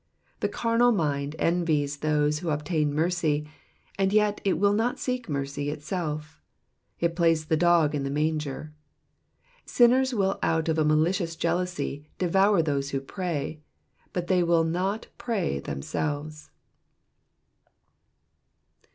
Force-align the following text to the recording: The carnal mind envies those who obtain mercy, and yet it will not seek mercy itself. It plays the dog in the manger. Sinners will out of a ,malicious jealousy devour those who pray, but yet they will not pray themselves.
The 0.39 0.49
carnal 0.49 0.91
mind 0.91 1.35
envies 1.37 1.97
those 1.97 2.39
who 2.39 2.49
obtain 2.49 2.91
mercy, 2.91 3.47
and 3.99 4.11
yet 4.11 4.41
it 4.43 4.57
will 4.57 4.73
not 4.73 4.97
seek 4.97 5.29
mercy 5.29 5.69
itself. 5.69 6.41
It 6.99 7.15
plays 7.15 7.45
the 7.45 7.55
dog 7.55 7.93
in 7.93 8.03
the 8.03 8.09
manger. 8.09 8.73
Sinners 9.63 10.11
will 10.11 10.39
out 10.41 10.67
of 10.69 10.79
a 10.79 10.83
,malicious 10.83 11.35
jealousy 11.35 12.03
devour 12.17 12.63
those 12.63 12.89
who 12.89 12.99
pray, 12.99 13.61
but 14.11 14.23
yet 14.23 14.27
they 14.29 14.41
will 14.41 14.63
not 14.63 15.05
pray 15.19 15.59
themselves. 15.59 16.49